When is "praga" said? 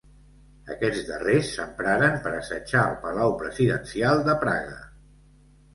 4.47-4.85